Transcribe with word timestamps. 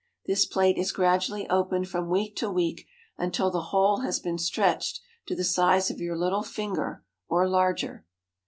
This 0.25 0.47
plate 0.47 0.79
is 0.79 0.91
gradually 0.91 1.47
opened 1.47 1.87
from 1.87 2.09
week 2.09 2.35
to 2.37 2.49
week 2.49 2.87
until 3.19 3.51
the 3.51 3.65
hole 3.69 3.99
has 3.99 4.19
been 4.19 4.39
stretched 4.39 4.99
to 5.27 5.35
the 5.35 5.43
size 5.43 5.91
of 5.91 5.99
your 6.01 6.17
little 6.17 6.41
finger, 6.41 7.05
or 7.29 7.47
larger. 7.47 8.03